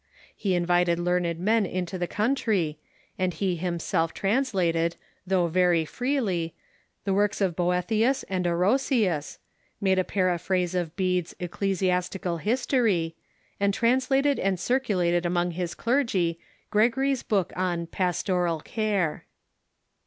[0.35, 2.79] He invited learned men into the country,
[3.19, 4.95] and he himself translated,
[5.27, 6.55] though very freely,
[7.03, 9.37] the works of Boethius and Orosius,
[9.79, 13.15] made a paraphrase of Bede's" Ecclesiastical History,"
[13.59, 16.39] and translated and circulated among bis clergy
[16.71, 19.25] Gregory's book on" Pastoral Care."